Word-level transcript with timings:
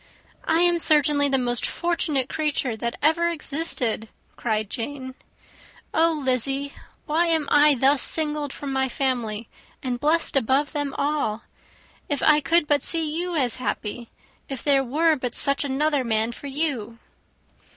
"I 0.47 0.61
am 0.61 0.79
certainly 0.79 1.29
the 1.29 1.37
most 1.37 1.63
fortunate 1.67 2.27
creature 2.27 2.75
that 2.75 2.97
ever 3.03 3.29
existed!" 3.29 4.09
cried 4.35 4.67
Jane. 4.67 5.13
"Oh, 5.93 6.13
Lizzy, 6.13 6.73
why 7.05 7.27
am 7.27 7.47
I 7.51 7.75
thus 7.75 8.01
singled 8.01 8.51
from 8.51 8.73
my 8.73 8.89
family, 8.89 9.47
and 9.83 9.99
blessed 9.99 10.35
above 10.35 10.71
them 10.71 10.95
all? 10.97 11.43
If 12.09 12.23
I 12.23 12.41
could 12.41 12.65
but 12.65 12.81
see 12.81 13.15
you 13.15 13.35
as 13.35 13.57
happy! 13.57 14.09
If 14.49 14.63
there 14.63 14.83
were 14.83 15.15
but 15.17 15.35
such 15.35 15.63
another 15.63 16.03
man 16.03 16.31
for 16.31 16.47
you!" 16.47 16.97